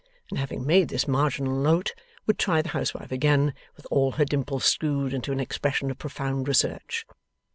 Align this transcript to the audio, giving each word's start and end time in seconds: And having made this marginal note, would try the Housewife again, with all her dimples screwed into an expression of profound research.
And 0.31 0.39
having 0.39 0.65
made 0.65 0.87
this 0.89 1.07
marginal 1.07 1.55
note, 1.55 1.93
would 2.25 2.39
try 2.39 2.63
the 2.63 2.69
Housewife 2.69 3.11
again, 3.11 3.53
with 3.75 3.85
all 3.91 4.13
her 4.13 4.25
dimples 4.25 4.65
screwed 4.65 5.13
into 5.13 5.31
an 5.31 5.39
expression 5.39 5.91
of 5.91 5.99
profound 5.99 6.47
research. 6.47 7.05